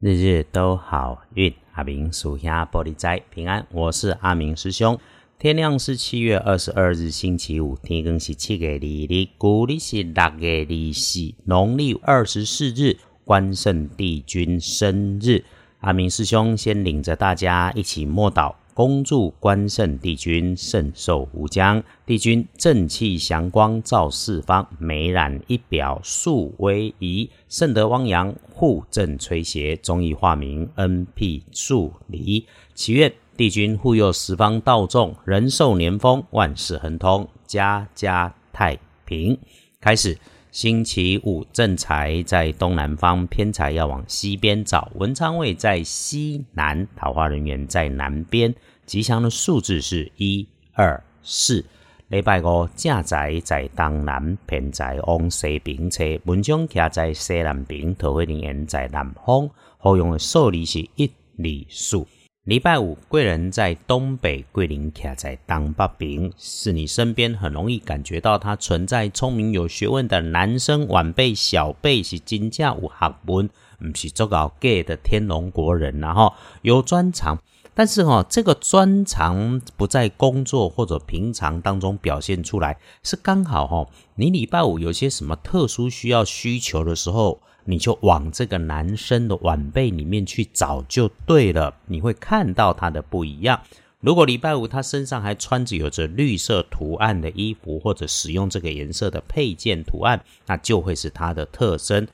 [0.00, 3.66] 日日都好运，阿明属下玻璃斋平安。
[3.72, 4.96] 我是阿明师兄。
[5.40, 15.44] 天亮是七月二十二日星期五，天更是七月二日，古历是六月二四，农历二十四日，关圣帝君生日。
[15.80, 18.54] 阿明师兄先领着大家一起默祷。
[18.78, 32.46] 恭祝关圣帝君圣寿无疆，帝君正气祥光照四方，美髯一表素威仪，圣德汪洋护正吹邪，忠义化民恩庇树离。
[32.72, 39.36] 祈愿帝君护佑十方道众，人寿年丰，万事亨通，家家太平。
[39.80, 40.16] 开始。
[40.50, 44.90] 星期五正财在东南方，偏财要往西边找。
[44.94, 48.54] 文昌位在西南，桃花人员在南边。
[48.86, 51.64] 吉祥的数字是一二四。
[52.08, 56.04] 礼拜五正财在东南，偏财往西边车。
[56.24, 59.48] 文昌徛在西南边，桃花人员在南方。
[59.76, 61.06] 好用的数字是一
[61.36, 62.06] 二四。
[62.48, 77.38] 礼拜五，贵人在东北，桂林卡在当八饼，是你身边很容易感觉到他存在聪明有学问的男生晚辈小辈是真正有学问，不是做搞 gay 的天龙国人，然后有专长，
[77.78, 87.38] 但是哈，这个专长不在工作或者平常当中表现出来，是刚好哈，你礼拜五有些什么特殊需要需求的时候。
[87.64, 93.60] 你就往这个男生的晚辈里面去找就对了，你会看到他的不一样。
[94.00, 102.08] 如果礼拜五他身上还穿着有着绿色图案的衣服，或者使用这个颜色的配件图案，那就会是他的特征。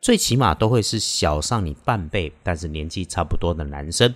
[0.00, 4.14] 最起码都会是小上你半辈，但是年纪差不多的男生，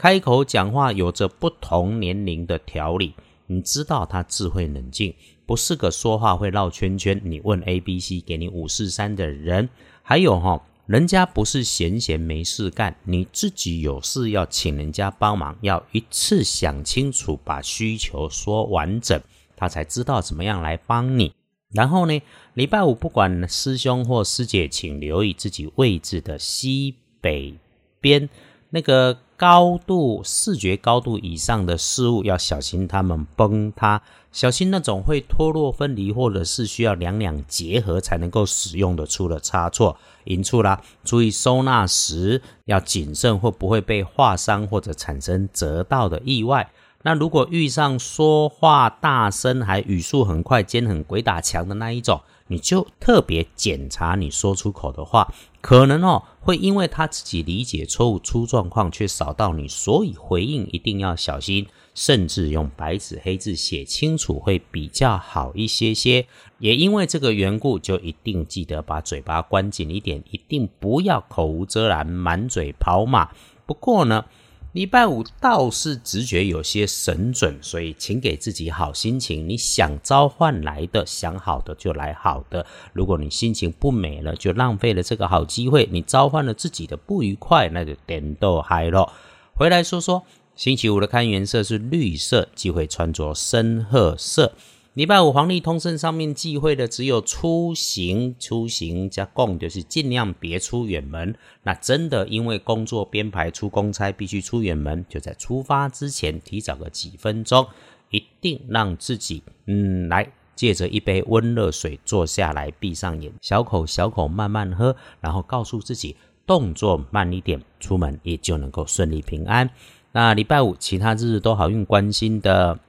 [0.00, 3.12] 开口讲话有着不同年龄的条理。
[3.48, 7.20] 你知道他智慧冷静，不是个说话会绕圈圈。
[7.22, 9.68] 你问 A、B、C，给你五四三的人。
[10.00, 19.20] 还有哈，人家不是闲闲没事干，你自己有事要请人家帮忙，要一次想清楚，把需求说完整，
[19.54, 21.34] 他才知道怎么样来帮你。
[21.74, 22.22] 然后呢，
[22.54, 27.54] 礼拜五不管师兄或师姐，请留意自己位置的西北
[28.00, 28.30] 边
[28.70, 29.18] 那个。
[29.40, 40.82] 高度视觉高度以上的事物要小心，它们崩塌，小心那种会脱落分离，或者是需要两两结合才能够使用的出了差错，引出啦。
[41.04, 46.70] 注意收纳时要谨慎，会不会被划伤或者产生折到的意外。
[47.00, 52.20] 那如果遇上说话大声还语速很快、肩很鬼打墙的那一种。
[52.52, 66.26] 你就特别检查你说出口的话，可能哦会因为他自己理解错误出状况，却扫到你，所以回应一定要小心，甚至用白纸黑字写清楚会比较好一些些。
[66.58, 73.30] 也因为这个缘故，就一定记得把嘴巴关紧一点，一定不要口无遮拦，满嘴跑马。
[73.66, 74.24] 不过呢。
[74.72, 79.48] 礼拜五倒是直觉有些神准，所以请给自己好心情。
[79.48, 82.64] 你想召唤来的，想好的就来好的。
[82.92, 85.88] 如果你心情不美了，就浪费了这个好机会。
[85.90, 89.12] 你召唤了自己的不愉快，那就点都嗨了。
[89.54, 90.22] 回来说说，
[90.54, 94.52] 星期五的看颜色是绿色，忌讳穿着深褐色。
[94.94, 101.32] 礼拜五黄历通胜上面忌讳的只有出行，出行加供就是尽量别出远门。
[101.62, 107.64] 那真的因为工作编排出公差必须出远门，就在出发之前提早个几分钟，
[108.10, 119.70] 一定让自己嗯来借着一杯温热水坐下来，闭上眼，小口小口慢慢喝，然后告诉自己动作慢一点，出门也就能够顺利平安。
[120.10, 122.80] 那礼拜五其他日子都好运，关心的。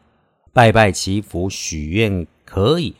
[0.53, 2.93] 拜拜祈福许愿可以，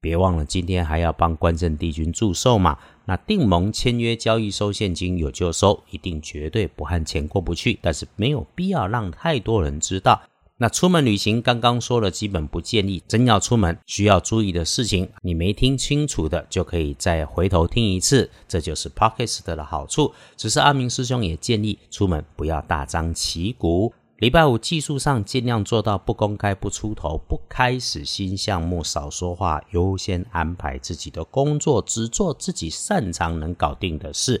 [0.00, 2.78] 别忘了今天还要帮关圣帝君祝寿嘛。
[3.04, 7.78] 那订盟签约交易收现金有就收，一定绝对不和钱过不去。
[7.82, 10.22] 但是没有必要让太多人知道。
[10.56, 13.02] 那出门旅行刚刚说了，基本不建议。
[13.06, 18.30] 真要出门需要注意的事情，你没听清楚的就可以再回头听一次。
[18.48, 20.14] 这就是 Podcast 的好处。
[20.38, 23.92] 只是阿明师兄也建议出门不要大张旗鼓。
[24.24, 34.40] 礼拜五技术上尽量做到不公开、不出头、不开始新项目、少说话，优先安排自己的工作，只做自己擅长能搞定的事。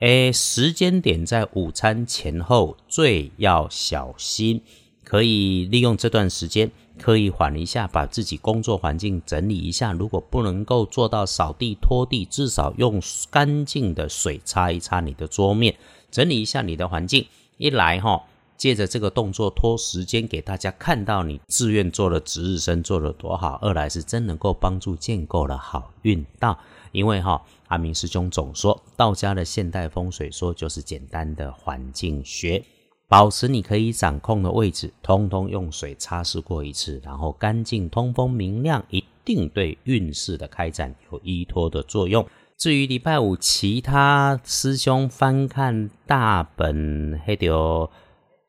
[0.00, 4.60] 诶，时间点在午餐前后最要小心，
[5.04, 6.68] 可以利用这段时间
[7.00, 9.92] 可以缓一下，把自己工作环境整理一下。
[9.92, 13.00] 如果不能够做到扫地拖地，至少用
[13.30, 15.76] 干净的水擦一擦你的桌面，
[16.10, 17.24] 整理一下你的环境。
[17.58, 18.24] 一来哈。
[18.58, 26.58] 借着这个动作拖时间给大家看到你自愿做的值日生做的多好，二来是真能够帮助建构了好运道。
[26.90, 32.64] 因为哈，阿明师兄总说，道家的现代风水说就是简单的环境学，
[33.06, 42.26] 保持你可以掌控的位置，通通用水擦拭过一次，然后干净、通风、明亮，一定对运势的开展有依托的作用。
[42.56, 47.88] 至于礼拜五其他师兄翻看大本，黑丢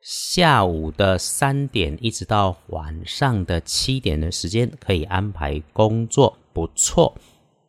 [0.00, 7.14] 下午的三点一直到晚上的七点的时间，可以安排工作，不错。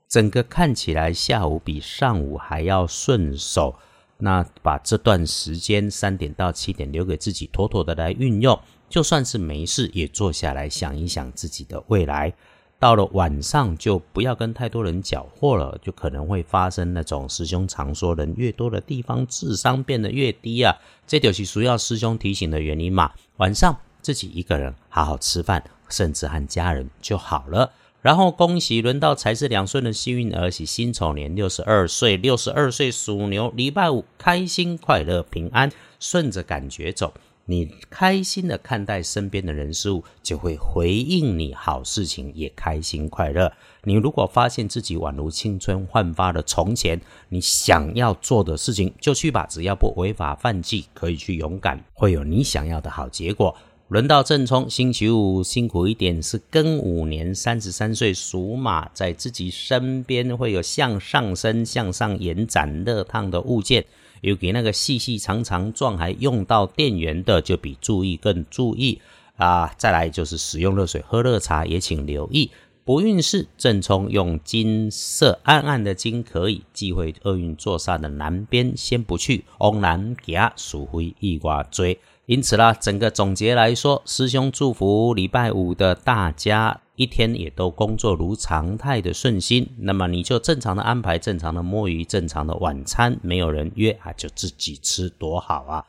[0.07, 3.75] 整个看起来下午比上午还要顺手。
[4.23, 8.57] 那把这段时间三点到七点留给自己，妥妥的来运用。
[8.87, 12.33] 就算是没事，也坐下来想一想自己的未来。
[12.81, 20.75] 到了晚上就不要跟太多人搅和了，就可能会发生那种师兄常说，人越多的地方，智商变得越低啊。
[21.05, 23.11] 这就是需要师兄提醒的原因嘛。
[23.37, 27.71] 晚上自己一个人好好吃饭，甚至和家人就好了。
[28.01, 37.13] 然后恭喜轮到财是两顺的幸运儿，喜辛丑年六十二岁，六十二岁属牛，礼拜五开心快乐平安，顺着感觉走。
[37.51, 43.51] 你开心的看待身边的人事物，就会回应你好事情，也开心快乐。
[43.83, 53.53] 你如果发现自己宛如青春焕发的从前，你想要做的事情就去吧，只要不违法犯纪，可以去勇敢，会有你想要的好结果。
[53.91, 63.83] 轮到正冲，星期五辛苦一点，是庚午年三十三岁属马，在自己身边会有向上升、向上延展、热烫的物件。
[64.21, 69.01] 尤其那个细细长长状还用到电源的，就比注意更注意
[69.35, 69.75] 啊！
[69.77, 72.49] 再来就是使用热水喝热茶，也请留意。
[72.85, 81.99] 不运势正冲用金色暗暗的金可以忌讳厄运坐煞的南边先不去，往南行属灰一瓜追。
[82.31, 86.79] 因此啦，整个总结来说，师兄祝福礼拜五的大家。
[86.95, 95.83] 一天也都工作如常态的顺心，那么你就正常的安排正常的摸鱼，正常的晚餐，没有人约啊，就自己吃多好啊！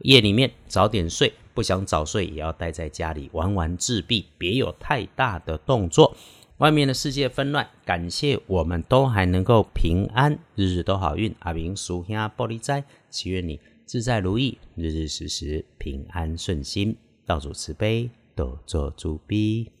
[0.00, 6.14] 夜里面早点睡，不想早睡也要待在家里玩玩自闭，别有太大的动作。
[6.58, 11.34] 外面的世界纷乱，感谢我们都还能够平安，日日都好运。
[11.38, 13.58] 阿明叔兄玻璃斋，祈愿你
[13.88, 16.94] 自在如意，日日时时平安顺心，
[17.24, 19.72] 道主慈悲，多做诸逼。